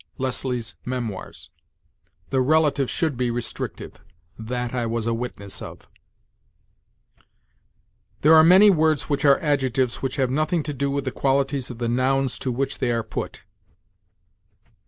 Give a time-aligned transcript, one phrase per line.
[0.17, 1.51] Leslie's 'Memoirs.'
[2.31, 3.99] The relative should be restrictive:
[4.35, 5.87] 'that I was a witness of.'
[8.21, 11.69] "'There are many words which are adjectives which have nothing to do with the qualities
[11.69, 13.43] of the nouns to which they are put.'